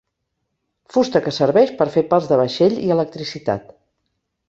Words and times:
Fusta 0.95 1.21
que 1.27 1.35
serveix 1.37 1.75
per 1.83 1.89
fer 1.99 2.05
pals 2.15 2.33
de 2.33 2.43
vaixell 2.43 2.81
i 2.89 2.93
electricitat. 2.99 3.73